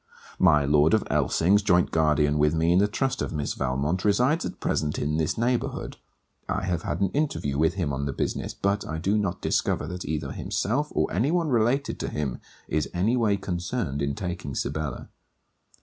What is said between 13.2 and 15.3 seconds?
concerned in taking Sibella.